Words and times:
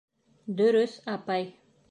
—Дөрөҫ, 0.61 0.97
апай... 1.17 1.49